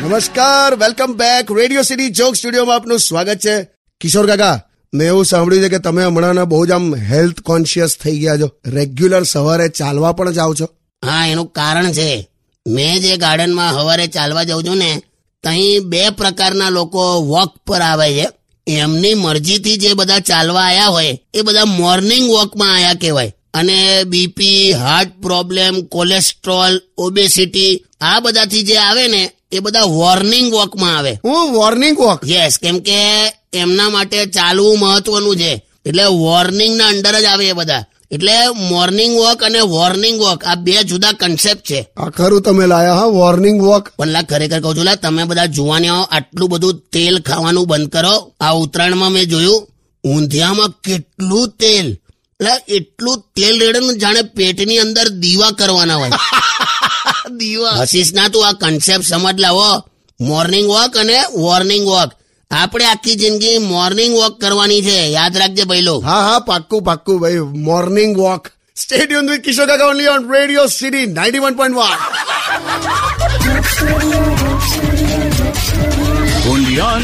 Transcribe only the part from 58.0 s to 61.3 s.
ના તું આ કન્સેપ્ટ સમજ લાવો મોર્નિંગ વોક અને